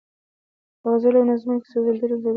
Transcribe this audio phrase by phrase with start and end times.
[0.81, 2.29] په غزلو او نظمو کې سولیدلي انځورونه